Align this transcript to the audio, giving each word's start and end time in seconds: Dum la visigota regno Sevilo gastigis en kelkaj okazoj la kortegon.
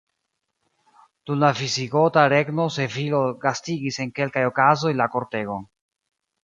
Dum 1.29 1.37
la 1.43 1.51
visigota 1.59 2.25
regno 2.35 2.67
Sevilo 2.79 3.23
gastigis 3.47 4.03
en 4.07 4.17
kelkaj 4.19 4.49
okazoj 4.53 4.97
la 5.01 5.13
kortegon. 5.19 5.75